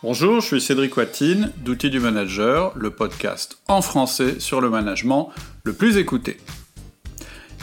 [0.00, 5.30] Bonjour, je suis Cédric Watine d'Outils du Manager, le podcast en français sur le management
[5.64, 6.36] le plus écouté.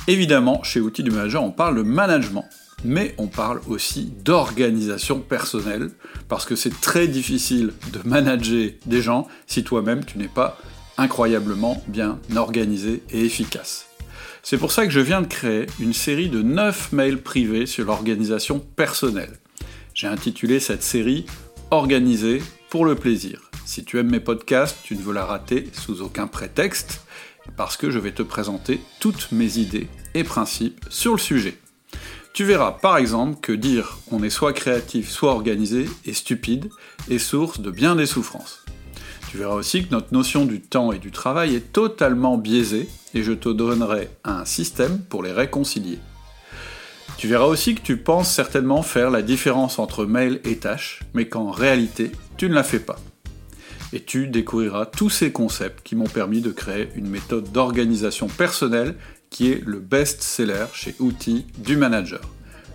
[0.10, 2.44] Évidemment, chez Outils du Manager, on parle de management,
[2.84, 5.92] mais on parle aussi d'organisation personnelle,
[6.28, 10.58] parce que c'est très difficile de manager des gens si toi-même tu n'es pas
[10.97, 13.88] incroyablement bien organisé et efficace.
[14.44, 17.86] C'est pour ça que je viens de créer une série de 9 mails privés sur
[17.86, 19.40] l'organisation personnelle.
[19.94, 21.26] J'ai intitulé cette série
[21.72, 23.50] organisé pour le plaisir.
[23.66, 27.02] Si tu aimes mes podcasts, tu ne veux la rater sous aucun prétexte,
[27.58, 31.58] parce que je vais te présenter toutes mes idées et principes sur le sujet.
[32.34, 36.70] Tu verras par exemple que dire on est soit créatif, soit organisé est stupide
[37.09, 38.66] et source de bien des souffrances.
[39.30, 43.23] Tu verras aussi que notre notion du temps et du travail est totalement biaisée et
[43.23, 46.00] je te donnerai un système pour les réconcilier.
[47.18, 51.28] Tu verras aussi que tu penses certainement faire la différence entre mail et tâche, mais
[51.28, 52.98] qu'en réalité, tu ne la fais pas.
[53.94, 58.95] Et tu découvriras tous ces concepts qui m'ont permis de créer une méthode d'organisation personnelle
[59.30, 62.22] qui est le best-seller chez Outils du Manager.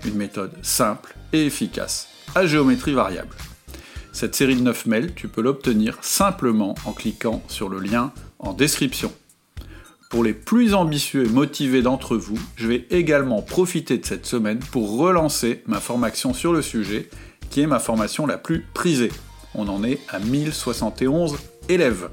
[0.07, 3.37] Une méthode simple et efficace, à géométrie variable.
[4.13, 8.55] Cette série de 9 mails, tu peux l'obtenir simplement en cliquant sur le lien en
[8.55, 9.13] description.
[10.11, 14.59] Pour les plus ambitieux et motivés d'entre vous, je vais également profiter de cette semaine
[14.59, 17.09] pour relancer ma formation sur le sujet,
[17.49, 19.13] qui est ma formation la plus prisée.
[19.55, 21.37] On en est à 1071
[21.69, 22.09] élèves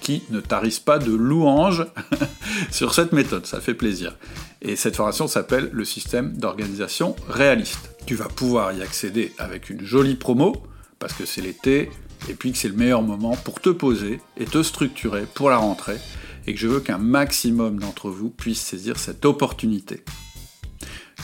[0.00, 1.84] qui ne tarissent pas de louanges
[2.70, 4.16] sur cette méthode, ça fait plaisir.
[4.62, 7.90] Et cette formation s'appelle le système d'organisation réaliste.
[8.06, 10.56] Tu vas pouvoir y accéder avec une jolie promo,
[10.98, 11.90] parce que c'est l'été,
[12.30, 15.58] et puis que c'est le meilleur moment pour te poser et te structurer pour la
[15.58, 15.98] rentrée
[16.46, 20.04] et que je veux qu'un maximum d'entre vous puissent saisir cette opportunité.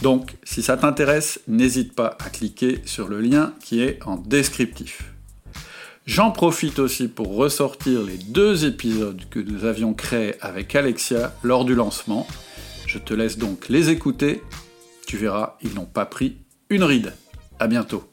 [0.03, 5.13] Donc, si ça t'intéresse, n'hésite pas à cliquer sur le lien qui est en descriptif.
[6.07, 11.65] J'en profite aussi pour ressortir les deux épisodes que nous avions créés avec Alexia lors
[11.65, 12.27] du lancement.
[12.87, 14.43] Je te laisse donc les écouter.
[15.07, 16.39] Tu verras, ils n'ont pas pris
[16.71, 17.13] une ride.
[17.59, 18.05] À bientôt.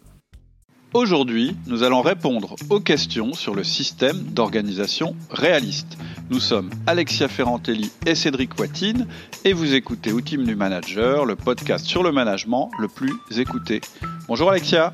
[0.95, 5.97] Aujourd'hui, nous allons répondre aux questions sur le système d'organisation réaliste.
[6.29, 9.05] Nous sommes Alexia Ferrantelli et Cédric Watine
[9.43, 13.81] et vous écoutez Outils du Manager, le podcast sur le management le plus écouté.
[14.29, 14.93] Bonjour Alexia.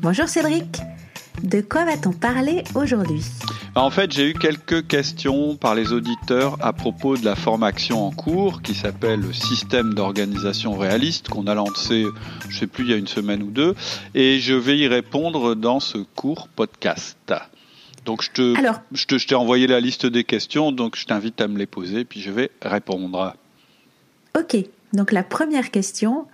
[0.00, 0.80] Bonjour Cédric.
[1.42, 3.22] De quoi va-t-on parler aujourd'hui
[3.74, 8.06] bah, En fait, j'ai eu quelques questions par les auditeurs à propos de la formation
[8.06, 12.06] en cours qui s'appelle le système d'organisation réaliste qu'on a lancé,
[12.48, 13.74] je ne sais plus, il y a une semaine ou deux,
[14.14, 17.32] et je vais y répondre dans ce court podcast.
[18.04, 18.54] Donc je te,
[18.92, 21.66] je te, je t'ai envoyé la liste des questions, donc je t'invite à me les
[21.66, 23.34] poser, puis je vais répondre.
[24.36, 24.56] Ok,
[24.92, 26.26] donc la première question,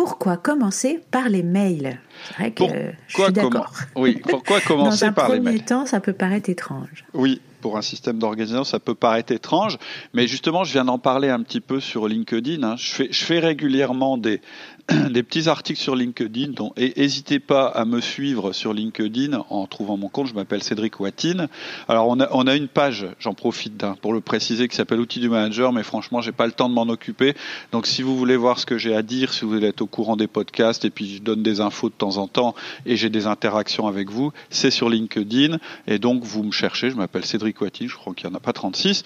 [0.00, 2.64] pourquoi commencer par les mails C'est vrai que
[3.06, 3.70] je suis d'accord.
[3.94, 7.04] Oui, pourquoi commencer par les mails Dans un premier temps, ça peut paraître étrange.
[7.12, 9.76] Oui, pour un système d'organisation, ça peut paraître étrange,
[10.14, 12.62] mais justement, je viens d'en parler un petit peu sur LinkedIn.
[12.62, 12.76] Hein.
[12.78, 14.40] Je, fais, je fais régulièrement des,
[15.10, 16.52] des petits articles sur LinkedIn.
[16.52, 20.26] Donc, et n'hésitez pas à me suivre sur LinkedIn en trouvant mon compte.
[20.26, 21.48] Je m'appelle Cédric Watine.
[21.88, 25.20] Alors, on a, on a une page, j'en profite pour le préciser, qui s'appelle Outils
[25.20, 27.34] du Manager, mais franchement, j'ai pas le temps de m'en occuper.
[27.72, 29.86] Donc, si vous voulez voir ce que j'ai à dire, si vous voulez être au
[29.86, 32.54] courant des podcasts, et puis je donne des infos de temps en temps,
[32.86, 35.58] et j'ai des interactions avec vous, c'est sur LinkedIn.
[35.86, 36.90] Et donc, vous me cherchez.
[36.90, 37.88] Je m'appelle Cédric Watine.
[37.88, 39.04] Je crois qu'il n'y en a pas 36.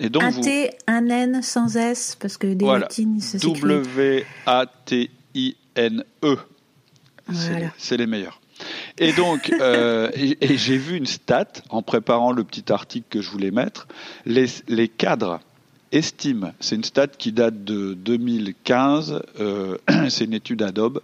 [0.00, 2.88] Et donc, un T, un N sans S, parce que des voilà.
[2.90, 6.36] se W-A-T I-N-E.
[7.78, 8.40] C'est les meilleurs.
[8.98, 13.30] Et donc, euh, et, j'ai vu une stat en préparant le petit article que je
[13.30, 13.88] voulais mettre.
[14.26, 15.40] Les, les cadres
[15.92, 19.76] estiment, c'est une stat qui date de 2015, euh,
[20.08, 21.02] c'est une étude Adobe,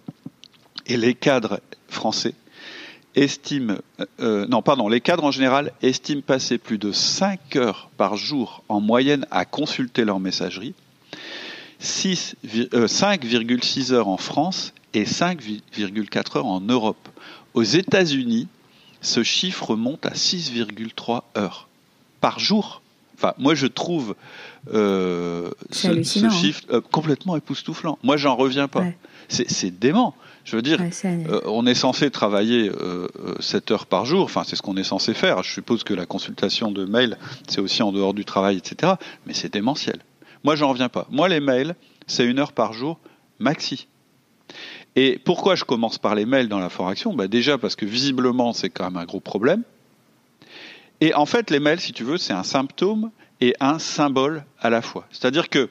[0.86, 2.34] et les cadres français
[3.14, 3.74] estiment,
[4.20, 8.62] euh, non pardon, les cadres en général estiment passer plus de 5 heures par jour
[8.68, 10.74] en moyenne à consulter leur messagerie
[11.80, 17.08] 5,6 euh, heures en France et 5,4 heures en Europe.
[17.54, 18.48] Aux États-Unis,
[19.00, 21.68] ce chiffre monte à 6,3 heures
[22.20, 22.82] par jour.
[23.16, 24.14] Enfin, moi, je trouve
[24.72, 26.30] euh, ce, hein.
[26.30, 27.98] chiffre euh, complètement époustouflant.
[28.02, 28.84] Moi, j'en reviens pas.
[29.28, 30.14] C'est dément.
[30.44, 30.80] Je veux dire,
[31.44, 32.70] on est censé travailler
[33.40, 34.24] 7 heures par jour.
[34.24, 35.42] Enfin, c'est ce qu'on est censé faire.
[35.42, 38.94] Je suppose que la consultation de mail, c'est aussi en dehors du travail, etc.
[39.26, 39.98] Mais c'est démentiel.
[40.44, 41.06] Moi, j'en reviens pas.
[41.10, 41.74] Moi, les mails,
[42.06, 42.98] c'est une heure par jour
[43.38, 43.86] maxi.
[44.96, 48.52] Et pourquoi je commence par les mails dans la formation bah Déjà parce que visiblement,
[48.52, 49.62] c'est quand même un gros problème.
[51.00, 54.70] Et en fait, les mails, si tu veux, c'est un symptôme et un symbole à
[54.70, 55.06] la fois.
[55.10, 55.68] C'est-à-dire que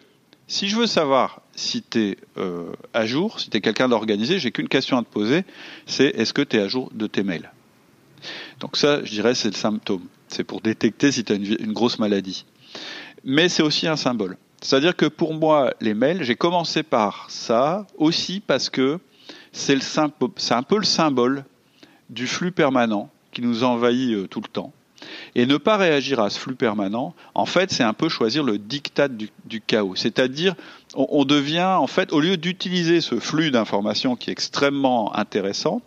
[0.47, 4.39] si je veux savoir si tu es euh, à jour, si tu es quelqu'un d'organisé,
[4.39, 5.43] j'ai qu'une question à te poser,
[5.85, 7.51] c'est est-ce que tu es à jour de tes mails?
[8.61, 10.05] Donc ça, je dirais, c'est le symptôme.
[10.29, 12.45] C'est pour détecter si tu as une, grosse maladie.
[13.23, 14.37] Mais c'est aussi un symbole.
[14.61, 18.99] C'est-à-dire que pour moi, les mails, j'ai commencé par ça aussi parce que
[19.51, 21.45] c'est un peu le symbole
[22.09, 24.71] du flux permanent qui nous envahit euh, tout le temps.
[25.35, 28.57] Et ne pas réagir à ce flux permanent, en fait, c'est un peu choisir le
[28.57, 29.95] diktat du, chaos.
[29.95, 30.55] C'est-à-dire,
[30.95, 35.81] on, devient, en fait, au lieu d'utiliser ce flux d'informations qui est extrêmement intéressant,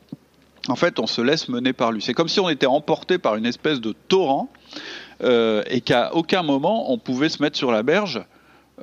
[0.69, 2.03] en fait, on se laisse mener par lui.
[2.03, 4.49] C'est comme si on était emporté par une espèce de torrent
[5.23, 8.23] euh, et qu'à aucun moment on pouvait se mettre sur la berge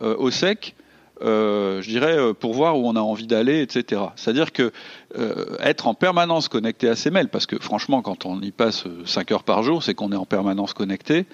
[0.01, 0.75] au sec
[1.21, 4.01] euh, je dirais, euh, pour voir où on a envie d'aller, etc.
[4.15, 4.71] C'est-à-dire que
[5.17, 8.83] euh, être en permanence connecté à ses mails, parce que franchement, quand on y passe
[9.05, 11.25] 5 heures par jour, c'est qu'on est en permanence connecté,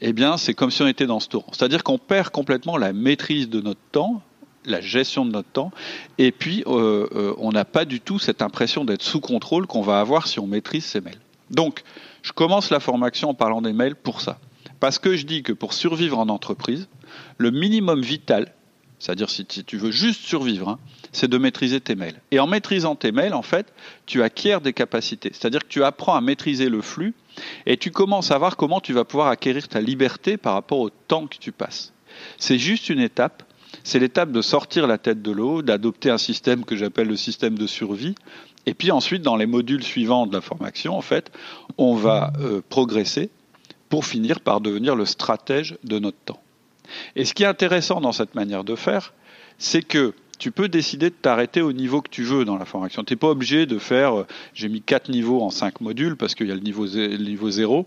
[0.00, 1.46] eh bien, c'est comme si on était dans ce tour.
[1.52, 4.22] C'est-à-dire qu'on perd complètement la maîtrise de notre temps,
[4.64, 5.72] la gestion de notre temps,
[6.18, 10.28] et puis on n'a pas du tout cette impression d'être sous contrôle qu'on va avoir
[10.28, 11.18] si on maîtrise ses mails.
[11.50, 11.82] Donc,
[12.22, 14.38] je commence la formation en parlant des mails pour ça.
[14.82, 16.88] Parce que je dis que pour survivre en entreprise,
[17.38, 18.52] le minimum vital,
[18.98, 20.80] c'est-à-dire si tu veux juste survivre, hein,
[21.12, 22.20] c'est de maîtriser tes mails.
[22.32, 23.72] Et en maîtrisant tes mails, en fait,
[24.06, 25.30] tu acquiers des capacités.
[25.32, 27.14] C'est-à-dire que tu apprends à maîtriser le flux
[27.64, 30.90] et tu commences à voir comment tu vas pouvoir acquérir ta liberté par rapport au
[30.90, 31.92] temps que tu passes.
[32.36, 33.44] C'est juste une étape.
[33.84, 37.56] C'est l'étape de sortir la tête de l'eau, d'adopter un système que j'appelle le système
[37.56, 38.16] de survie.
[38.66, 41.30] Et puis ensuite, dans les modules suivants de la formation, en fait,
[41.78, 43.30] on va euh, progresser
[43.92, 46.40] pour finir par devenir le stratège de notre temps.
[47.14, 49.12] Et ce qui est intéressant dans cette manière de faire,
[49.58, 53.04] c'est que tu peux décider de t'arrêter au niveau que tu veux dans la formation.
[53.04, 56.34] Tu n'es pas obligé de faire, euh, j'ai mis quatre niveaux en cinq modules parce
[56.34, 57.86] qu'il y a le niveau, niveau 0.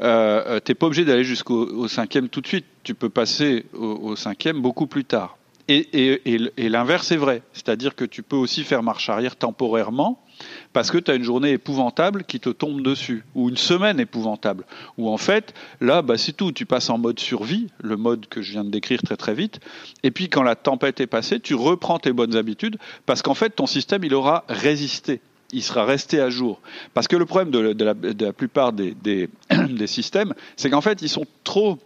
[0.00, 2.64] Euh, euh tu n'es pas obligé d'aller jusqu'au cinquième tout de suite.
[2.82, 5.36] Tu peux passer au cinquième beaucoup plus tard.
[5.68, 10.23] Et, l'inverse est vrai, c'est-à-dire que tu peux aussi faire marche arrière temporairement
[10.72, 14.64] parce que tu as une journée épouvantable qui te tombe dessus, ou une semaine épouvantable,
[14.98, 18.42] ou en fait, là, bah, c'est tout, tu passes en mode survie, le mode que
[18.42, 19.60] je viens de décrire très très vite,
[20.02, 22.76] et puis quand la tempête est passée, tu reprends tes bonnes habitudes,
[23.06, 25.20] parce qu'en fait, ton système, il aura résisté
[25.52, 26.60] il sera resté à jour.
[26.94, 29.28] Parce que le problème de, la, plupart des,
[29.86, 31.78] systèmes, c'est qu'en fait, ils sont trop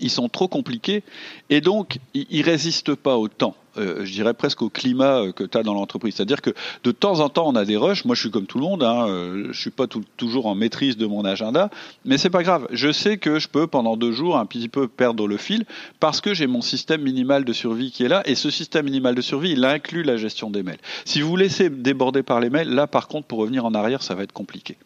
[0.00, 0.12] ils
[0.50, 1.02] compliqués
[1.48, 3.54] et donc ils résistent pas au temps.
[3.78, 6.14] Euh, je dirais presque au climat euh, que tu as dans l'entreprise.
[6.16, 6.50] C'est-à-dire que
[6.84, 8.04] de temps en temps, on a des rushs.
[8.04, 8.82] Moi, je suis comme tout le monde.
[8.82, 9.86] Hein, euh, je suis pas
[10.16, 11.70] toujours en maîtrise de mon agenda,
[12.04, 12.66] mais c'est pas grave.
[12.72, 15.64] Je sais que je peux pendant deux jours un petit peu perdre le fil
[16.00, 18.22] parce que j'ai mon système minimal de survie qui est là.
[18.26, 20.80] Et ce système minimal de survie, il inclut la gestion des mails.
[21.04, 24.14] Si vous laissez déborder par les mails, là, par contre, pour revenir en arrière, ça
[24.14, 24.76] va être compliqué.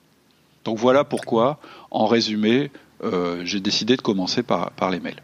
[0.64, 1.58] Donc voilà pourquoi,
[1.90, 2.70] en résumé,
[3.42, 5.20] j'ai décidé de commencer par les mails.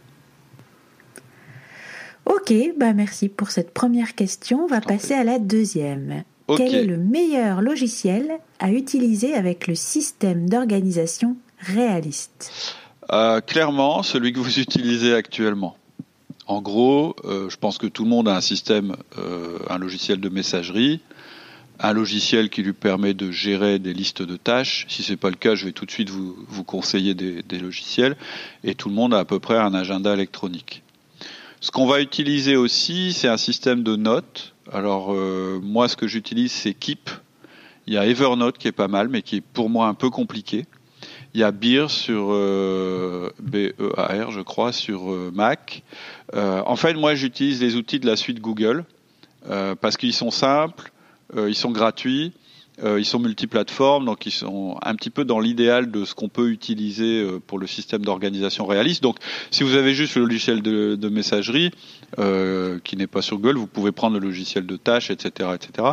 [2.29, 4.65] Ok, bah merci pour cette première question.
[4.65, 6.25] On va passer à la deuxième.
[6.57, 12.75] Quel est le meilleur logiciel à utiliser avec le système d'organisation réaliste?
[13.13, 15.77] Euh, Clairement, celui que vous utilisez actuellement.
[16.47, 18.97] En gros, euh, je pense que tout le monde a un système,
[19.69, 21.03] un logiciel de messagerie
[21.81, 24.87] un logiciel qui lui permet de gérer des listes de tâches.
[24.89, 28.17] Si ce n'est pas le cas, je vais tout de suite vous, conseiller des, logiciels.
[28.65, 30.83] Et tout le monde a à peu près un agenda électronique.
[31.61, 34.55] Ce qu'on va utiliser aussi, c'est un système de notes.
[34.73, 37.11] Alors euh, moi, ce que j'utilise, c'est Keep.
[37.89, 40.09] Il y a Evernote qui est pas mal, mais qui est pour moi un peu
[40.09, 40.67] compliqué.
[41.35, 45.83] Il y a Beer sur euh, B-E-A-R, je crois, sur euh, Mac.
[46.33, 48.85] en fait, moi, j'utilise les outils de la suite Google
[49.81, 50.93] parce qu'ils sont simples
[51.37, 52.33] ils sont gratuits.
[52.83, 56.29] Euh, ils sont multiplateformes, donc ils sont un petit peu dans l'idéal de ce qu'on
[56.29, 59.03] peut utiliser euh, pour le système d'organisation réaliste.
[59.03, 59.17] Donc,
[59.51, 61.71] si vous avez juste le logiciel de, de messagerie
[62.19, 65.91] euh, qui n'est pas sur Google, vous pouvez prendre le logiciel de tâches, etc., etc.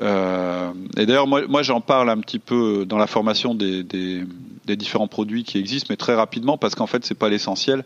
[0.00, 4.26] Euh, et d'ailleurs, moi, j'en parle un petit peu dans la formation des
[4.76, 7.84] différents produits qui existent, mais très rapidement parce qu'en fait, c'est pas l'essentiel.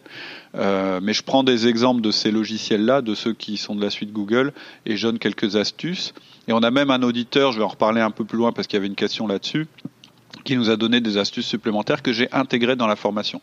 [0.54, 3.90] Euh, mais je prends des exemples de ces logiciels-là, de ceux qui sont de la
[3.90, 4.52] suite Google,
[4.86, 6.14] et je donne quelques astuces.
[6.48, 8.66] Et on a même un auditeur, je vais en reparler un peu plus loin parce
[8.66, 9.66] qu'il y avait une question là-dessus,
[10.44, 13.40] qui nous a donné des astuces supplémentaires que j'ai intégrées dans la formation.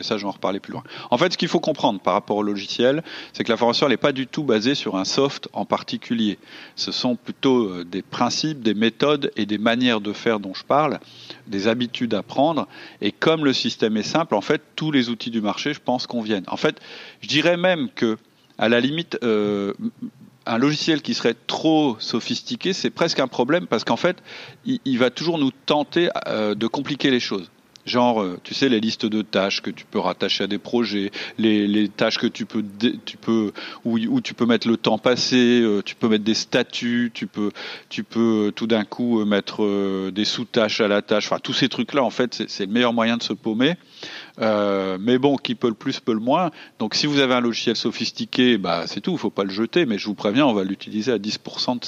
[0.00, 0.82] Mais ça, je vais en reparler plus loin.
[1.10, 3.02] En fait, ce qu'il faut comprendre par rapport au logiciel,
[3.34, 6.38] c'est que la formation n'est pas du tout basée sur un soft en particulier.
[6.74, 10.64] Ce sont plutôt euh, des principes, des méthodes et des manières de faire dont je
[10.64, 11.00] parle,
[11.48, 12.66] des habitudes à prendre.
[13.02, 16.06] Et comme le système est simple, en fait, tous les outils du marché, je pense,
[16.06, 16.44] conviennent.
[16.46, 16.80] En fait,
[17.20, 18.16] je dirais même que,
[18.56, 19.74] à la limite, euh,
[20.46, 24.16] un logiciel qui serait trop sophistiqué, c'est presque un problème parce qu'en fait,
[24.64, 27.50] il, va toujours nous tenter euh, de compliquer les choses.
[27.86, 31.10] Genre, euh, tu sais, les listes de tâches que tu peux rattacher à des projets,
[31.38, 32.62] les, tâches que tu peux,
[33.04, 33.52] tu peux,
[33.84, 37.26] où, où, tu peux mettre le temps passé, euh, tu peux mettre des statuts, tu
[37.26, 37.50] peux,
[37.88, 41.26] tu peux euh, tout d'un coup mettre des sous-tâches à la tâche.
[41.26, 43.76] Enfin, tous ces trucs-là, en fait, c'est le meilleur moyen de se paumer.
[44.40, 46.50] Euh, mais bon, qui peut le plus peut le moins.
[46.78, 49.86] Donc si vous avez un logiciel sophistiqué, bah c'est tout, il faut pas le jeter.
[49.86, 51.80] Mais je vous préviens, on va l'utiliser à 10%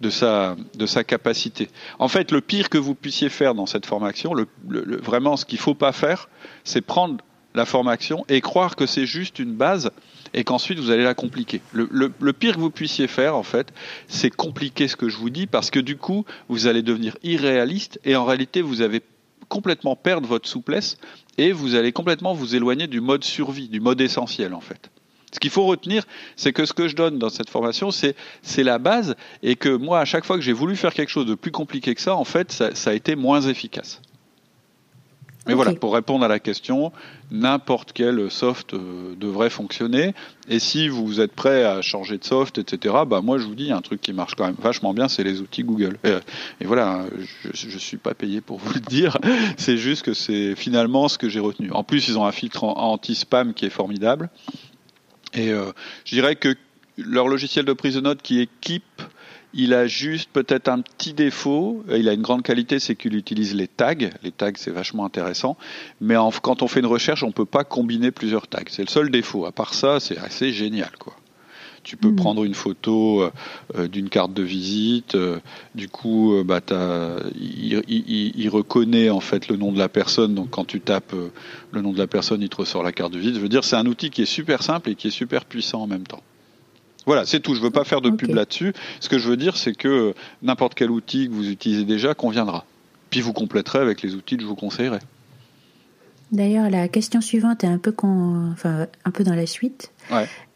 [0.00, 0.10] de
[0.86, 1.68] sa, capacité.
[1.98, 4.34] En fait, le pire que vous puissiez faire dans cette formation,
[4.66, 6.28] vraiment ce qu'il faut pas faire,
[6.64, 7.16] c'est prendre
[7.54, 9.90] la formation et croire que c'est juste une base
[10.34, 11.60] et qu'ensuite vous allez la compliquer.
[11.72, 13.72] Le, le, pire que vous puissiez faire, en fait,
[14.08, 18.00] c'est compliquer ce que je vous dis parce que du coup, vous allez devenir irréaliste
[18.04, 19.02] et en réalité, vous avez
[19.52, 20.96] complètement perdre votre souplesse
[21.36, 24.90] et vous allez complètement vous éloigner du mode survie, du mode essentiel en fait.
[25.30, 26.04] Ce qu'il faut retenir,
[26.36, 30.00] c'est que ce que je donne dans cette formation, c'est la base, et que moi,
[30.00, 32.24] à chaque fois que j'ai voulu faire quelque chose de plus compliqué que ça, en
[32.24, 34.02] fait, ça a été moins efficace.
[35.46, 36.92] Mais voilà, pour répondre à la question,
[37.30, 40.14] n'importe quel soft euh, devrait fonctionner.
[40.48, 43.72] Et si vous êtes prêt à changer de soft, etc., bah moi je vous dis
[43.72, 45.98] un truc qui marche quand même vachement bien, c'est les outils Google.
[46.60, 47.04] Et, voilà,
[47.52, 49.18] je, ne suis pas payé pour vous le dire.
[49.56, 51.72] C'est juste que c'est finalement ce que j'ai retenu.
[51.72, 54.30] En plus, ils ont un filtre anti-spam qui est formidable.
[55.34, 55.72] Et euh,
[56.04, 56.54] je dirais que
[56.96, 59.02] leur logiciel de prise de notes qui équipe
[59.54, 61.84] il a juste peut-être un petit défaut.
[61.90, 63.94] Il a une grande qualité, c'est qu'il utilise les tags.
[64.22, 65.56] Les tags, c'est vachement intéressant.
[66.00, 68.62] Mais quand on fait une recherche, on ne peut pas combiner plusieurs tags.
[68.68, 69.46] C'est le seul défaut.
[69.46, 71.14] À part ça, c'est assez génial, quoi.
[71.84, 72.16] Tu peux hmm.
[72.16, 73.22] prendre une photo
[73.74, 75.16] euh, d'une carte de visite.
[75.16, 75.40] Euh,
[75.74, 76.60] du coup, euh, bah,
[77.34, 80.34] il, reconnaît en fait le nom de la personne.
[80.34, 81.14] Donc, quand tu tapes
[81.72, 83.34] le nom de la personne, il te ressort la carte de visite.
[83.34, 85.82] Je veux dire, c'est un outil qui est super simple et qui est super puissant
[85.82, 86.22] en même temps.
[87.06, 87.54] Voilà, c'est tout.
[87.54, 88.72] Je ne veux pas faire de pub là-dessus.
[89.00, 92.64] Ce que je veux dire, c'est que n'importe quel outil que vous utilisez déjà conviendra.
[93.10, 94.98] Puis vous compléterez avec les outils que je vous conseillerai.
[96.32, 99.92] D'ailleurs, la question suivante est un peu, enfin, un peu dans la suite.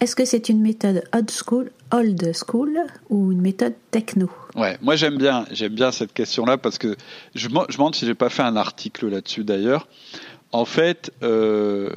[0.00, 2.78] Est-ce que c'est une méthode old school, old school
[3.10, 4.30] ou une méthode techno?
[4.54, 6.96] Ouais, moi j'aime bien, j'aime bien cette question-là parce que
[7.34, 9.86] je, me demande si j'ai pas fait un article là-dessus d'ailleurs.
[10.50, 11.90] En fait, euh,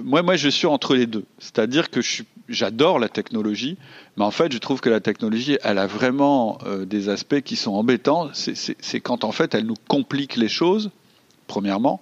[0.00, 1.24] moi, moi, je suis entre les deux.
[1.38, 2.00] C'est-à-dire que
[2.48, 3.76] j'adore la technologie,
[4.16, 7.56] mais en fait, je trouve que la technologie, elle a vraiment euh, des aspects qui
[7.56, 8.30] sont embêtants.
[8.32, 10.90] C'est quand en fait, elle nous complique les choses,
[11.46, 12.00] premièrement,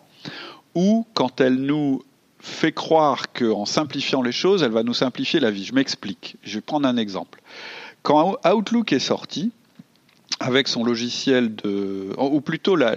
[0.74, 2.02] ou quand elle nous
[2.38, 5.64] fait croire qu'en simplifiant les choses, elle va nous simplifier la vie.
[5.64, 6.36] Je m'explique.
[6.42, 7.42] Je vais prendre un exemple.
[8.02, 9.52] Quand Outlook est sorti,
[10.38, 12.94] avec son logiciel de, ou plutôt la,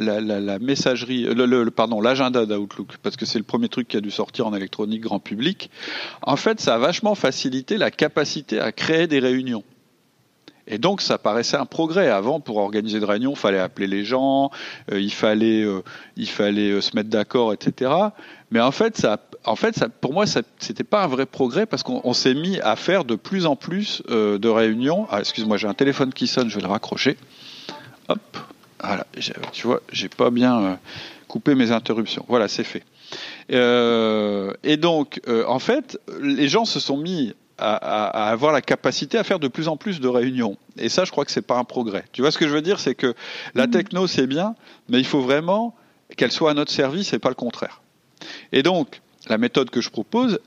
[0.59, 4.47] messagerie, le, pardon, l'agenda d'Outlook, parce que c'est le premier truc qui a dû sortir
[4.47, 5.69] en électronique grand public.
[6.21, 9.63] En fait, ça a vachement facilité la capacité à créer des réunions.
[10.67, 12.09] Et donc, ça paraissait un progrès.
[12.09, 14.49] Avant, pour organiser des réunions, il fallait appeler les gens,
[14.91, 15.83] euh, il fallait, euh,
[16.15, 17.91] il fallait euh, se mettre d'accord, etc.
[18.49, 21.83] Mais en fait, ça, en fait, ça, pour moi, c'était pas un vrai progrès parce
[21.83, 25.07] qu'on s'est mis à faire de plus en plus de réunions.
[25.09, 27.17] Ah, excuse-moi, j'ai un téléphone qui sonne, je vais le raccrocher.
[28.07, 28.37] Hop,
[28.81, 29.05] voilà.
[29.51, 30.79] Tu vois, j'ai pas bien
[31.27, 32.25] coupé mes interruptions.
[32.29, 32.83] Voilà, c'est fait.
[33.49, 39.39] et donc, en fait, les gens se sont mis à, avoir la capacité à faire
[39.39, 40.57] de plus en plus de réunions.
[40.77, 42.03] Et ça, je crois que c'est pas un progrès.
[42.11, 43.13] Tu vois ce que je veux dire, c'est que
[43.55, 43.71] la mm.
[43.71, 44.55] techno c'est bien,
[44.89, 45.75] mais il faut vraiment
[46.17, 47.81] qu'elle soit à notre service et pas le contraire.
[48.51, 50.39] Et donc, la méthode que je propose,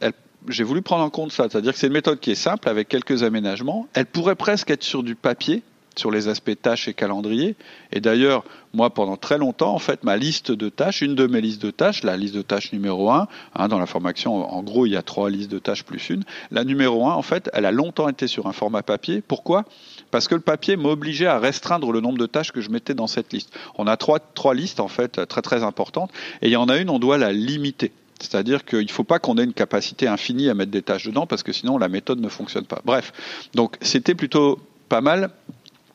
[0.48, 2.88] j'ai voulu prendre en compte ça, c'est-à-dire que c'est une méthode qui est simple avec
[2.88, 3.86] quelques aménagements.
[3.94, 5.62] Elle pourrait presque être sur du papier,
[5.96, 7.56] sur les aspects tâches et calendrier.
[7.92, 11.40] Et d'ailleurs, moi, pendant très longtemps, en fait, ma liste de tâches, une de mes
[11.40, 14.86] listes de tâches, la liste de tâches numéro 1, hein, dans la formation, en gros,
[14.86, 16.24] il y a trois listes de tâches plus une.
[16.50, 19.22] La numéro 1, en fait, elle a longtemps été sur un format papier.
[19.26, 19.64] Pourquoi?
[20.10, 23.06] Parce que le papier m'obligeait à restreindre le nombre de tâches que je mettais dans
[23.06, 23.52] cette liste.
[23.76, 26.10] On a trois, trois listes, en fait, très très importantes.
[26.42, 27.92] Et il y en a une, on doit la limiter.
[28.20, 31.26] C'est-à-dire qu'il ne faut pas qu'on ait une capacité infinie à mettre des tâches dedans
[31.26, 32.80] parce que sinon la méthode ne fonctionne pas.
[32.84, 33.12] Bref,
[33.54, 35.30] donc c'était plutôt pas mal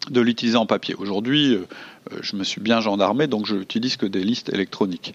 [0.09, 0.95] de l'utiliser en papier.
[0.95, 1.65] Aujourd'hui, euh,
[2.21, 5.13] je me suis bien gendarmé, donc je n'utilise que des listes électroniques.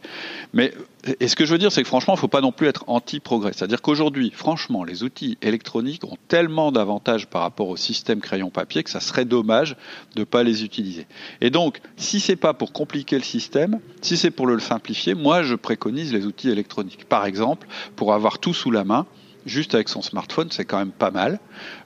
[0.52, 0.73] Mais
[1.21, 2.69] et ce que je veux dire, c'est que franchement, il ne faut pas non plus
[2.69, 3.52] être anti-progrès.
[3.52, 8.90] C'est-à-dire qu'aujourd'hui, franchement, les outils électroniques ont tellement d'avantages par rapport au système crayon-papier que
[8.90, 9.76] ça serait dommage
[10.14, 11.07] de ne pas les utiliser.
[11.40, 15.43] Et donc, si c'est pas pour compliquer le système, si c'est pour le simplifier, moi,
[15.43, 17.07] je préconise les outils électroniques.
[17.09, 17.66] Par exemple,
[17.97, 19.07] pour avoir tout sous la main,
[19.47, 21.38] juste avec son smartphone, c'est quand même pas mal.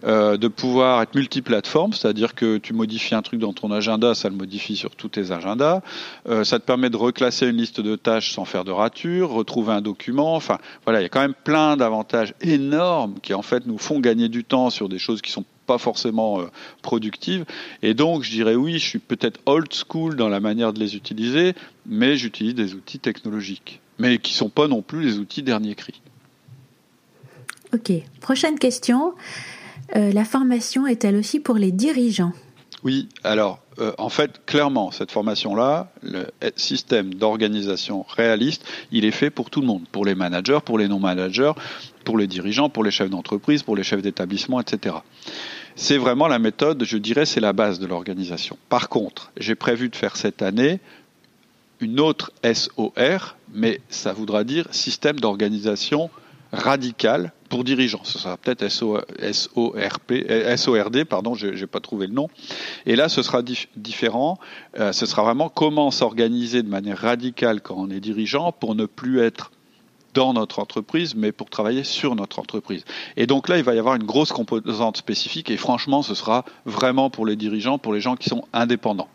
[0.04, 4.28] Euh, de pouvoir être multiplateforme, c'est-à-dire que tu modifies un truc dans ton agenda, ça
[4.28, 5.82] le modifie sur tous tes agendas.
[6.28, 9.72] Euh, ça te permet de reclasser une liste de tâches sans faire de rature, retrouver
[9.72, 10.34] un document.
[10.34, 14.00] Enfin, voilà, il y a quand même plein d'avantages énormes qui en fait nous font
[14.00, 16.40] gagner du temps sur des choses qui sont pas forcément
[16.82, 17.44] productives.
[17.82, 20.96] Et donc, je dirais oui, je suis peut-être old school dans la manière de les
[20.96, 21.54] utiliser,
[21.86, 26.00] mais j'utilise des outils technologiques, mais qui sont pas non plus les outils dernier cri.
[27.74, 27.92] Ok.
[28.20, 29.14] Prochaine question.
[29.94, 32.32] la formation est-elle aussi pour les dirigeants?
[32.82, 39.30] Oui, alors euh, en fait, clairement, cette formation-là, le système d'organisation réaliste, il est fait
[39.30, 41.52] pour tout le monde, pour les managers, pour les non-managers,
[42.04, 44.96] pour les dirigeants, pour les chefs d'entreprise, pour les chefs d'établissement, etc.
[45.76, 48.58] C'est vraiment la méthode, je dirais, c'est la base de l'organisation.
[48.68, 50.80] Par contre, j'ai prévu de faire cette année
[51.80, 56.10] une autre SOR, mais ça voudra dire système d'organisation
[56.52, 58.04] radical pour dirigeants.
[58.04, 58.68] Ce sera peut-être
[60.56, 62.28] SORD, pardon, je pas trouvé le nom.
[62.86, 63.42] Et là, ce sera
[63.76, 64.38] différent.
[64.78, 68.86] Euh, ce sera vraiment comment s'organiser de manière radicale quand on est dirigeant pour ne
[68.86, 69.50] plus être
[70.14, 72.84] dans notre entreprise, mais pour travailler sur notre entreprise.
[73.16, 76.44] Et donc là, il va y avoir une grosse composante spécifique, et franchement, ce sera
[76.66, 79.08] vraiment pour les dirigeants, pour les gens qui sont indépendants.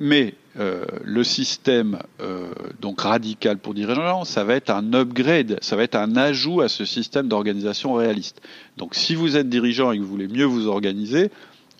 [0.00, 2.48] Mais euh, le système euh,
[2.80, 6.68] donc radical pour dirigeants, ça va être un upgrade, ça va être un ajout à
[6.68, 8.40] ce système d'organisation réaliste.
[8.76, 11.30] Donc si vous êtes dirigeant et que vous voulez mieux vous organiser,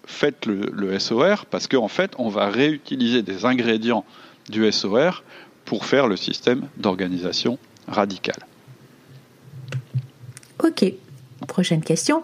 [0.07, 4.05] faites le, SOR parce qu'en fait, on va réutiliser des ingrédients
[4.49, 5.23] du SOR
[5.65, 8.37] pour faire le système d'organisation radical.
[10.65, 10.85] Ok,
[11.47, 12.23] prochaine question.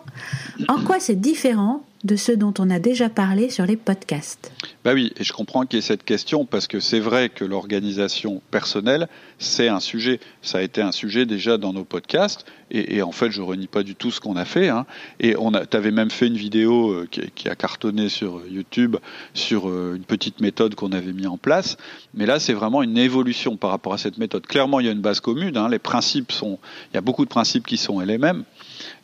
[0.69, 4.51] En quoi c'est différent de ce dont on a déjà parlé sur les podcasts?
[4.85, 7.47] Bah oui, et je comprends qu'il y ait cette question parce que c'est vrai que
[7.47, 10.21] l'organisation personnelle, c'est un sujet.
[10.43, 13.83] Ça a été un sujet déjà dans nos podcasts et, en fait, je renie pas
[13.83, 14.69] du tout ce qu'on a fait.
[14.69, 14.85] Hein.
[15.21, 18.97] Et on a, avais même fait une vidéo euh, qui, a cartonné sur YouTube
[19.33, 21.76] sur euh, une petite méthode qu'on avait mis en place.
[22.14, 24.47] Mais là, c'est vraiment une évolution par rapport à cette méthode.
[24.47, 25.57] Clairement, il y a une base commune.
[25.57, 25.69] Hein.
[25.69, 26.59] Les principes sont,
[26.93, 28.45] il y a beaucoup de principes qui sont les mêmes.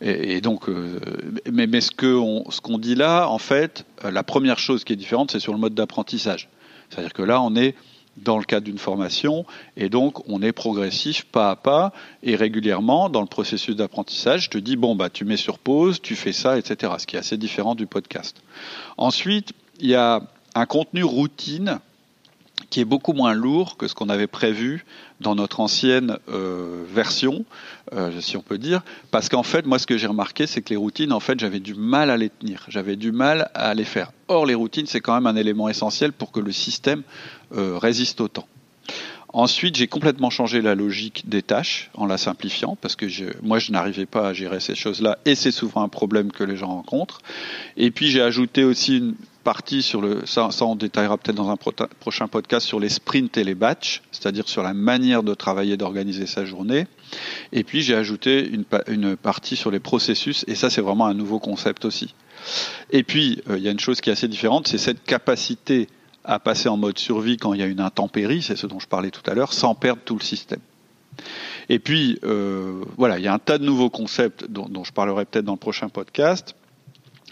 [0.00, 0.98] Et, donc, euh,
[1.50, 5.30] mais, mais, ce qu'on dit là, en fait, euh, la première chose qui est différente,
[5.30, 6.48] c'est sur le mode d'apprentissage.
[6.88, 7.74] C'est-à-dire que là, on est
[8.16, 9.46] dans le cadre d'une formation
[9.76, 14.50] et donc on est progressif pas à pas et régulièrement dans le processus d'apprentissage je
[14.50, 17.20] te dis bon bah tu mets sur pause tu fais ça etc ce qui est
[17.20, 18.42] assez différent du podcast
[18.98, 20.22] ensuite il y a
[20.54, 21.78] un contenu routine
[22.70, 24.84] qui est beaucoup moins lourd que ce qu'on avait prévu
[25.20, 27.44] dans notre ancienne euh, version,
[27.92, 30.70] euh, si on peut dire, parce qu'en fait, moi, ce que j'ai remarqué, c'est que
[30.70, 33.84] les routines, en fait, j'avais du mal à les tenir, j'avais du mal à les
[33.84, 34.12] faire.
[34.28, 37.02] Or, les routines, c'est quand même un élément essentiel pour que le système
[37.54, 38.46] euh, résiste au temps.
[39.32, 43.06] Ensuite, j'ai complètement changé la logique des tâches en la simplifiant parce que
[43.42, 46.56] moi, je n'arrivais pas à gérer ces choses-là et c'est souvent un problème que les
[46.56, 47.20] gens rencontrent.
[47.76, 51.56] Et puis, j'ai ajouté aussi une, partie sur le, ça, on détaillera peut-être dans un
[51.56, 56.26] prochain podcast sur les sprints et les batchs, c'est-à-dire sur la manière de travailler, d'organiser
[56.26, 56.86] sa journée.
[57.52, 61.14] Et puis j'ai ajouté une, une, partie sur les processus, et ça c'est vraiment un
[61.14, 62.14] nouveau concept aussi.
[62.90, 65.88] Et puis euh, il y a une chose qui est assez différente, c'est cette capacité
[66.24, 68.86] à passer en mode survie quand il y a une intempérie, c'est ce dont je
[68.86, 70.60] parlais tout à l'heure, sans perdre tout le système.
[71.68, 74.92] Et puis, euh, voilà, il y a un tas de nouveaux concepts dont, dont je
[74.92, 76.54] parlerai peut-être dans le prochain podcast.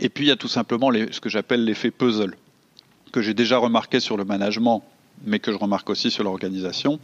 [0.01, 2.37] Et puis il y a tout simplement ce que j'appelle l'effet puzzle,
[3.13, 4.83] que j'ai déjà remarqué sur le management,
[5.25, 7.01] mais que je remarque aussi sur l'organisation.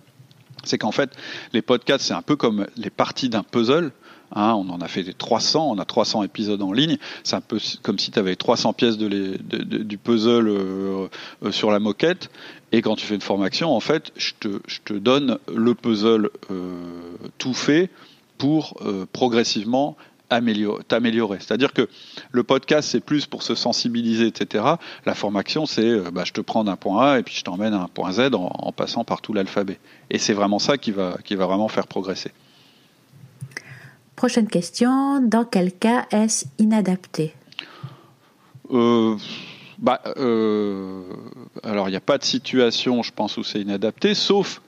[0.62, 1.10] C'est qu'en fait,
[1.52, 3.92] les podcasts, c'est un peu comme les parties d'un puzzle.
[4.32, 6.98] Hein, on en a fait 300, on a 300 épisodes en ligne.
[7.22, 11.08] C'est un peu comme si tu avais 300 pièces de du puzzle euh,
[11.44, 12.30] euh, sur la moquette.
[12.72, 16.74] Et quand tu fais une formation, en fait, je te, donne le puzzle euh,
[17.38, 17.90] tout fait
[18.38, 18.80] pour
[19.12, 19.96] progressivement
[20.28, 21.38] t'améliorer.
[21.40, 21.88] C'est-à-dire que
[22.32, 24.64] le podcast, c'est plus pour se sensibiliser, etc.
[25.06, 27.74] La formation, c'est euh, bah, je te prends d'un point A et puis je t'emmène
[27.74, 29.78] à un point Z en, passant par tout l'alphabet.
[30.10, 32.32] Et c'est vraiment ça qui va, qui va vraiment faire progresser.
[34.16, 37.34] Prochaine question, dans quel cas est-ce inadapté?
[38.70, 39.16] Euh,
[39.78, 41.02] bah, euh,
[41.62, 44.62] Alors, il n'y a pas de situation, je pense, où c'est inadapté, sauf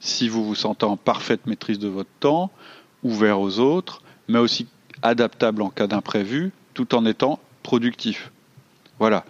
[0.00, 2.50] si vous vous sentez en parfaite maîtrise de votre temps,
[3.04, 4.66] ouvert aux autres, mais aussi
[5.02, 8.30] adaptable en cas d'imprévu, tout en étant productif.
[8.98, 9.24] Voilà.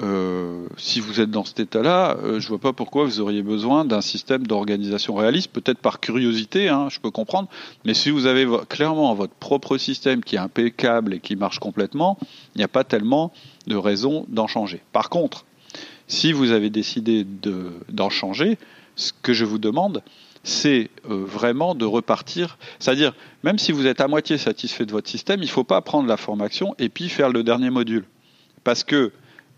[0.00, 3.42] Euh, si vous êtes dans cet état-là, euh, je ne vois pas pourquoi vous auriez
[3.42, 7.48] besoin d'un système d'organisation réaliste, peut-être par curiosité, hein, je peux comprendre,
[7.84, 12.16] mais si vous avez clairement votre propre système qui est impeccable et qui marche complètement,
[12.54, 13.32] il n'y a pas tellement
[13.66, 14.82] de raison d'en changer.
[14.92, 15.44] Par contre,
[16.06, 17.26] si vous avez décidé
[17.88, 18.58] d'en changer,
[18.94, 20.02] ce que je vous demande,
[20.48, 22.58] c'est euh, vraiment de repartir.
[22.78, 25.80] C'est-à-dire, même si vous êtes à moitié satisfait de votre système, il ne faut pas
[25.80, 28.04] prendre la formation et puis faire le dernier module.
[28.64, 29.12] Parce que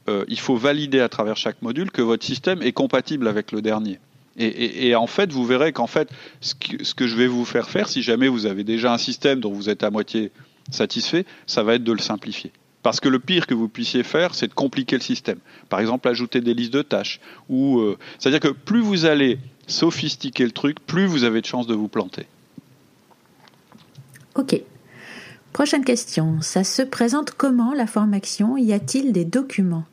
[0.09, 3.63] euh, il faut valider à travers chaque module que votre système est compatible avec le
[3.63, 3.99] dernier.
[4.39, 6.09] Et, en fait, vous verrez qu'en fait,
[6.41, 9.53] ce que, je vais vous faire faire, si jamais vous avez déjà un système dont
[9.53, 10.31] vous êtes à moitié
[10.71, 12.51] satisfait, ça va être de le simplifier.
[12.83, 15.39] Parce que le pire que vous puissiez faire, c'est de compliquer le système.
[15.69, 17.21] Par exemple, ajouter des listes de tâches.
[17.51, 19.39] Ou, euh, c'est-à-dire que plus vous allez
[19.71, 22.27] sophistiquer le truc, plus vous avez de chances de vous planter.
[24.35, 24.61] Ok.
[25.53, 26.41] Prochaine question.
[26.41, 28.57] Ça se présente comment la formation?
[28.57, 29.85] Y a-t-il des documents?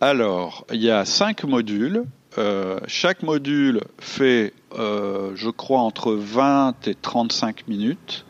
[0.00, 2.04] Alors, il y a cinq modules.
[2.38, 8.24] Euh, chaque module fait, euh, je crois, entre 20 et 35 minutes.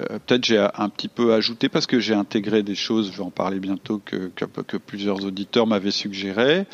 [0.00, 3.24] Euh, peut-être j'ai un petit peu ajouté parce que j'ai intégré des choses, je vais
[3.24, 4.30] en parler bientôt, que,
[4.78, 6.66] plusieurs auditeurs m'avaient suggéré.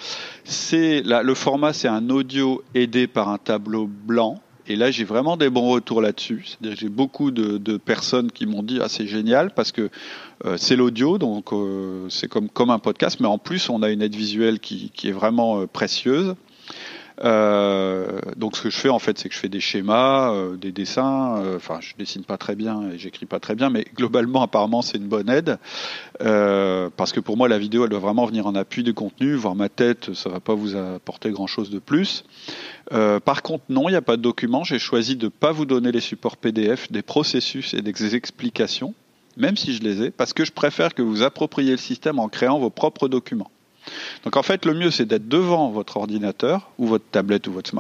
[0.45, 4.41] C'est le format, c'est un audio aidé par un tableau blanc.
[4.69, 6.45] Et là, j'ai vraiment des bons retours là-dessus.
[6.47, 9.91] C'est-à-dire j'ai beaucoup de, personnes qui m'ont dit ah c'est génial parce que
[10.45, 14.03] euh, c'est l'audio, donc euh, c'est comme un podcast, mais en plus on a une
[14.03, 16.35] aide visuelle qui est vraiment précieuse.
[17.25, 20.57] Euh, donc ce que je fais en fait, c'est que je fais des schémas, euh,
[20.57, 21.39] des dessins.
[21.39, 24.83] Euh, enfin, je dessine pas très bien et j'écris pas très bien, mais globalement, apparemment,
[24.83, 25.59] c'est une bonne aide
[26.19, 29.35] parce que pour moi, la vidéo, elle doit vraiment venir en appui du contenu.
[29.35, 32.25] Voir ma tête, ça va pas vous apporter grand chose de plus.
[32.91, 34.65] par contre, non, il n'y a pas de document.
[34.65, 38.95] J'ai choisi de pas vous donner les supports PDF, des processus et des explications,
[39.37, 42.29] même si je les ai, parce que je préfère que vous appropriez le système en
[42.29, 43.51] créant vos propres documents.
[44.25, 47.71] Donc en fait, le mieux, c'est d'être devant votre ordinateur ou votre tablette ou votre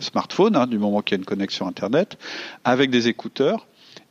[0.00, 2.18] smartphone, hein, du moment qu'il y a une connexion Internet,
[2.64, 3.66] avec des écouteurs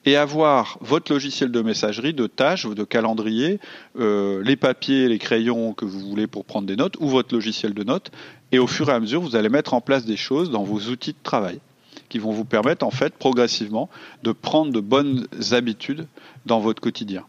[0.05, 3.59] et avoir votre logiciel de messagerie, de tâches, de calendrier,
[3.99, 7.73] euh, les papiers, les crayons que vous voulez pour prendre des notes, ou votre logiciel
[7.73, 8.11] de notes.
[8.51, 10.89] Et au fur et à mesure, vous allez mettre en place des choses dans vos
[10.89, 11.59] outils de travail
[12.07, 13.89] qui vont vous permettre, en fait, progressivement,
[14.23, 16.07] de prendre de bonnes habitudes
[16.45, 17.23] dans votre quotidien.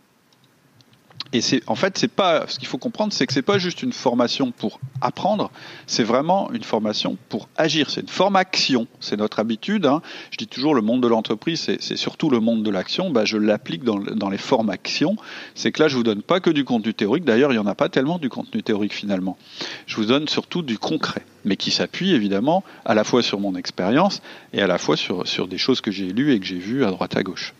[1.33, 3.83] Et c'est en fait, c'est pas ce qu'il faut comprendre, c'est que c'est pas juste
[3.83, 5.53] une formation pour apprendre,
[5.87, 7.88] c'est vraiment une formation pour agir.
[7.88, 9.87] C'est une formation, c'est notre habitude.
[9.87, 10.03] Hein.
[10.33, 13.11] Je dis toujours le monde de l'entreprise, c'est surtout le monde de l'action.
[13.11, 15.16] Bah, je l'applique dans, dans, les formations.
[15.55, 17.25] C'est que là, je vous donne pas que du contenu théorique.
[17.25, 19.38] D'ailleurs, il y en a pas tellement du contenu théorique finalement.
[19.87, 23.55] Je vous donne surtout du concret, mais qui s'appuie évidemment à la fois sur mon
[23.55, 24.21] expérience
[24.53, 26.85] et à la fois sur, sur des choses que j'ai lues et que j'ai vues
[26.85, 27.55] à droite à gauche.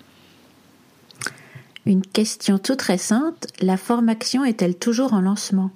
[1.87, 5.71] Une question toute récente, la formation est-elle toujours en lancement?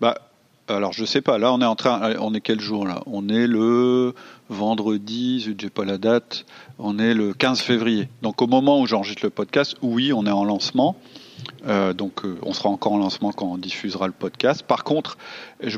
[0.00, 0.18] Bah
[0.68, 3.02] alors je sais pas, là on est en train on est quel jour là?
[3.06, 4.14] On est le
[4.48, 6.44] vendredi, je n'ai pas la date,
[6.78, 8.08] on est le 15 février.
[8.22, 10.96] Donc au moment où j'enregistre le podcast, oui, on est en lancement.
[11.66, 14.62] Euh, donc euh, on sera encore en lancement quand on diffusera le podcast.
[14.62, 15.16] Par contre,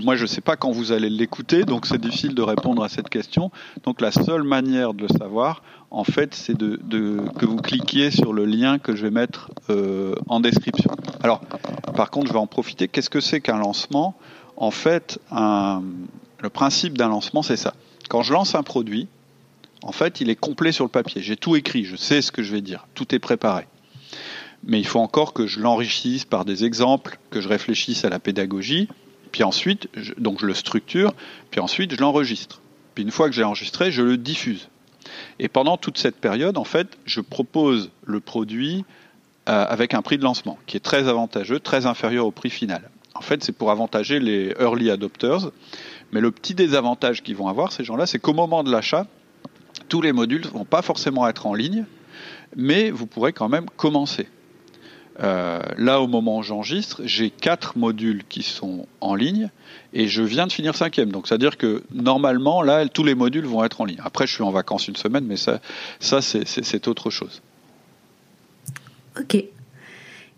[0.03, 2.88] moi je ne sais pas quand vous allez l'écouter, donc c'est difficile de répondre à
[2.88, 3.51] cette question.
[3.85, 6.81] Donc la seule manière de le savoir, en fait, c'est de,
[7.38, 10.90] que vous cliquiez sur le lien que je vais mettre euh, en description.
[11.23, 11.40] Alors,
[11.94, 12.88] par contre, je vais en profiter.
[12.88, 14.16] Qu'est-ce que c'est qu'un lancement?
[14.57, 17.75] En fait, le principe d'un lancement, c'est ça.
[18.09, 19.09] Quand je lance un produit,
[19.83, 21.23] en fait, il est complet sur le papier.
[21.23, 23.66] J'ai tout écrit, je sais ce que je vais dire, tout est préparé
[24.66, 28.18] mais il faut encore que je l'enrichisse par des exemples, que je réfléchisse à la
[28.18, 28.88] pédagogie,
[29.33, 31.12] puis ensuite, je, donc je le structure,
[31.50, 32.61] puis ensuite je l'enregistre.
[32.94, 34.68] Puis une fois que j'ai enregistré, je le diffuse.
[35.38, 38.85] Et pendant toute cette période, en fait, je propose le produit
[39.48, 42.90] euh, avec un prix de lancement qui est très avantageux, très inférieur au prix final.
[43.14, 45.50] En fait, c'est pour avantager les early adopters.
[46.12, 49.07] Mais le petit désavantage qu'ils vont avoir, ces gens-là, c'est qu'au moment de l'achat,
[49.88, 51.85] tous les modules ne vont pas forcément être en ligne,
[52.57, 54.29] mais vous pourrez quand même commencer.
[55.20, 59.50] Euh, là, au moment où j'enregistre, j'ai quatre modules qui sont en ligne
[59.92, 61.12] et je viens de finir cinquième.
[61.12, 64.00] Donc, c'est-à-dire que normalement, là, tous les modules vont être en ligne.
[64.03, 65.61] Après, je suis en vacances une semaine, mais ça,
[66.00, 67.42] ça c'est autre chose.
[69.18, 69.37] Ok.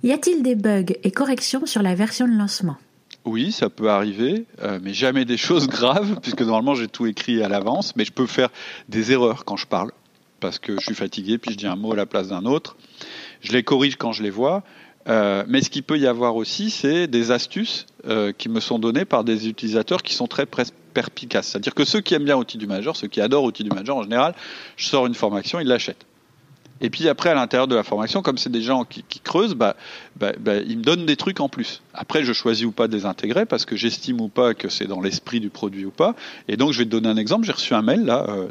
[0.03, 2.77] Y a-t-il des bugs et corrections sur la version de lancement?
[3.25, 7.43] Oui, ça peut arriver, euh, mais jamais des choses graves, puisque normalement j'ai tout écrit
[7.43, 8.51] à l'avance, mais je peux faire
[8.89, 9.91] des erreurs quand je parle,
[10.39, 12.77] parce que je suis fatigué, puis je dis un mot à la place d'un autre
[13.41, 14.63] je les corrige quand je les vois.
[15.09, 18.79] Euh, mais ce qu'il peut y avoir aussi, c'est des astuces euh, qui me sont
[18.79, 21.49] données par des utilisateurs qui sont très perspicaces.
[21.49, 23.97] C'est-à-dire que ceux qui aiment bien Outil du Major, ceux qui adorent Outil du Major
[23.97, 24.35] en général,
[24.77, 26.07] je sors une formation, ils l'achètent.
[26.81, 29.77] Et puis après, à l'intérieur de la formation, comme c'est des gens qui, creusent, bah,
[30.17, 31.83] bah, bah, ils me donnent des trucs en plus.
[31.95, 34.87] Après, je choisis ou pas de les intégrer parce que j'estime ou pas que c'est
[34.87, 36.15] dans l'esprit du produit ou pas.
[36.49, 37.47] Et donc, je vais te donner un exemple.
[37.47, 38.49] J'ai reçu un mail là euh,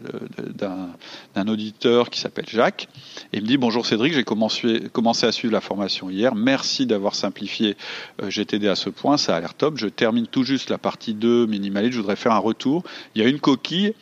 [1.33, 2.87] d'un auditeur qui s'appelle Jacques.
[3.31, 4.89] Et il me dit Bonjour Cédric, j'ai commencé,
[5.25, 6.35] à suivre la formation hier.
[6.35, 7.77] Merci d'avoir simplifié
[8.23, 9.17] euh, GTD à ce point.
[9.17, 9.77] Ça a l'air top.
[9.77, 11.93] Je termine tout juste la partie 2 minimaliste.
[11.93, 12.83] Je voudrais faire un retour.
[13.13, 13.93] Il y a une coquille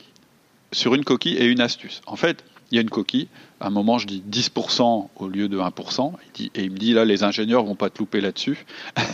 [0.71, 2.01] sur une coquille et une astuce.
[2.07, 3.27] En fait, il y a une coquille.
[3.59, 6.11] À un moment, je dis 10% au lieu de 1%.
[6.39, 8.65] et il me dit, là, les ingénieurs vont pas te louper là-dessus.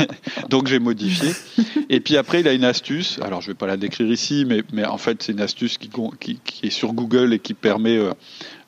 [0.49, 1.33] Donc, j'ai modifié.
[1.89, 3.19] et puis après, il a une astuce.
[3.21, 5.89] Alors, je vais pas la décrire ici, mais, mais en fait, c'est une astuce qui,
[6.19, 8.13] qui, est sur Google et qui permet euh,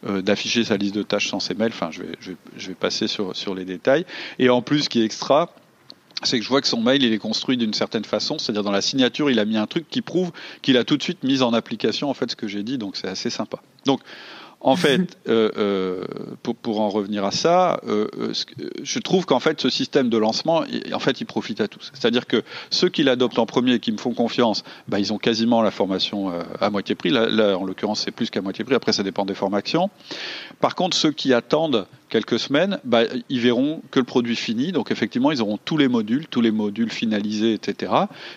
[0.08, 1.71] euh, d'afficher sa liste de tâches sans ses mails.
[1.73, 4.06] Enfin, je vais, je passer sur, sur les détails.
[4.39, 5.54] Et en plus, ce qui est extra,
[6.23, 8.71] c'est que je vois que son mail il est construit d'une certaine façon, c'est-à-dire dans
[8.71, 11.41] la signature il a mis un truc qui prouve qu'il a tout de suite mis
[11.41, 13.62] en application en fait ce que j'ai dit, donc c'est assez sympa.
[13.86, 14.01] Donc
[14.63, 16.06] en fait, euh, euh,
[16.43, 18.08] pour, en revenir à ça, euh,
[18.84, 21.91] je trouve qu'en fait, ce système de lancement, en fait, il profite à tous.
[21.93, 25.17] C'est-à-dire que ceux qui l'adoptent en premier et qui me font confiance, bah, ils ont
[25.17, 27.10] quasiment la formation à moitié prix.
[27.10, 28.76] Là, là en l'occurrence, c'est plus qu'à moitié prix.
[28.76, 29.89] Après, ça dépend des formations.
[30.60, 34.71] Par contre, ceux qui attendent quelques semaines, bah, ils verront que le produit fini.
[34.71, 37.91] Donc effectivement, ils auront tous les modules, tous les modules finalisés, etc.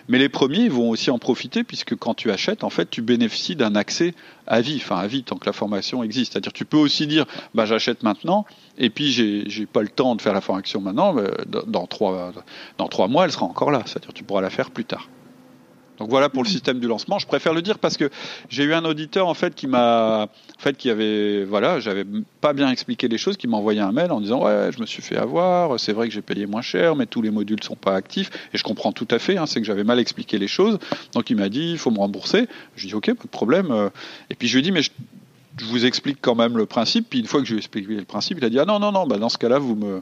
[0.07, 3.55] Mais les premiers vont aussi en profiter puisque quand tu achètes, en fait, tu bénéficies
[3.55, 4.15] d'un accès
[4.47, 6.33] à vie, enfin à vie tant que la formation existe.
[6.33, 8.45] C'est-à-dire, tu peux aussi dire, bah, j'achète maintenant
[8.77, 11.15] et puis j'ai pas le temps de faire la formation maintenant.
[11.67, 12.33] dans trois
[12.77, 13.83] dans trois mois, elle sera encore là.
[13.85, 15.09] C'est-à-dire, tu pourras la faire plus tard.
[15.97, 17.19] Donc voilà pour le système du lancement.
[17.19, 18.09] Je préfère le dire parce que
[18.49, 22.05] j'ai eu un auditeur en fait qui m'a, en fait, qui avait, voilà, j'avais
[22.41, 24.85] pas bien expliqué les choses, qui m'a envoyé un mail en disant ouais, je me
[24.85, 25.79] suis fait avoir.
[25.79, 28.29] C'est vrai que j'ai payé moins cher, mais tous les modules sont pas actifs.
[28.53, 29.37] Et je comprends tout à fait.
[29.37, 30.79] Hein, c'est que j'avais mal expliqué les choses.
[31.13, 32.47] Donc il m'a dit il faut me rembourser.
[32.75, 33.89] Je dit ok, pas de problème.
[34.29, 34.91] Et puis je lui ai dit mais je,
[35.65, 37.09] vous explique quand même le principe.
[37.09, 38.79] Puis une fois que je lui ai expliqué le principe, il a dit ah non
[38.79, 40.01] non non, bah dans ce cas-là vous me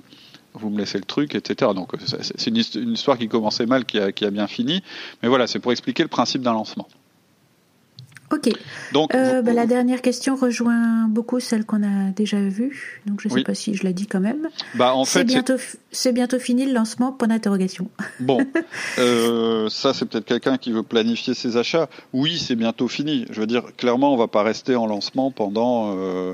[0.53, 1.71] vous me laissez le truc, etc.
[1.75, 4.83] Donc c'est une, histoire qui commençait mal, qui a, qui a bien fini.
[5.21, 6.87] Mais voilà, c'est pour expliquer le principe d'un lancement.
[8.33, 8.49] Ok.
[8.93, 13.01] Donc, euh, bah, la dernière question rejoint beaucoup celle qu'on a déjà vue.
[13.05, 14.49] Donc, je ne sais pas si je l'ai dit quand même.
[14.73, 15.55] Bah, en c'est bientôt,
[15.91, 17.11] c'est bientôt fini le lancement.
[17.11, 17.89] Point d'interrogation.
[18.19, 18.39] Bon,
[18.99, 21.89] euh, ça, c'est peut-être quelqu'un qui veut planifier ses achats.
[22.13, 23.25] Oui, c'est bientôt fini.
[23.29, 26.33] Je veux dire, clairement, on va pas rester en lancement pendant euh,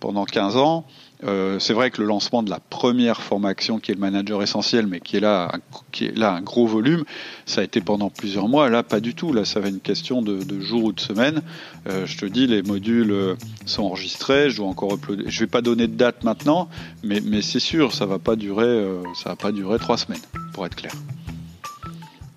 [0.00, 0.84] pendant 15 ans.
[1.24, 4.86] Euh, c'est vrai que le lancement de la première formation, qui est le manager essentiel,
[4.86, 5.52] mais qui est là,
[5.92, 7.04] qui est là un gros volume,
[7.46, 8.68] ça a été pendant plusieurs mois.
[8.70, 9.32] Là, pas du tout.
[9.32, 11.42] Là, ça va être une question de, de jours ou de semaines.
[11.88, 13.34] Euh, je te dis, les modules euh,
[13.66, 14.50] sont enregistrés.
[14.50, 15.24] Je dois encore uploader.
[15.26, 16.68] Je vais pas donner de date maintenant,
[17.02, 20.20] mais, mais c'est sûr, ça va pas durer, euh, ça va pas durer trois semaines,
[20.52, 20.92] pour être clair.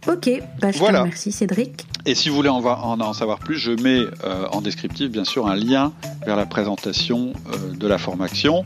[0.08, 1.86] Ok, bah, je te remercie Cédric.
[2.06, 5.48] Et si vous voulez en, en, savoir plus, je mets euh, en descriptif bien sûr
[5.48, 5.94] un lien
[6.26, 8.66] vers la présentation euh, de la formation.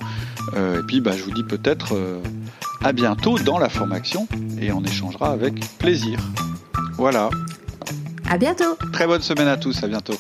[0.56, 1.96] Euh, et puis bah, je vous dis peut-être
[2.84, 4.28] à bientôt dans la formation
[4.60, 6.20] et on échangera avec plaisir.
[6.94, 7.30] Voilà.
[8.30, 8.78] À bientôt.
[8.92, 10.16] Très bonne semaine à tous, à bientôt.